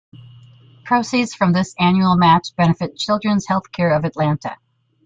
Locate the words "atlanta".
4.03-4.57